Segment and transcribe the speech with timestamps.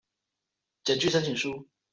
[0.83, 1.67] 檢具申請書